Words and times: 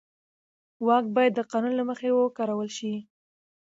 واک 0.85 1.05
باید 1.15 1.33
د 1.35 1.39
قانون 1.51 1.73
له 1.79 1.83
مخې 1.89 2.07
وکارول 2.11 2.69
شي. 2.77 2.93